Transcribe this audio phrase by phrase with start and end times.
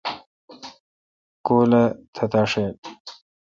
[1.45, 2.71] کول اہ۔ تتاشیل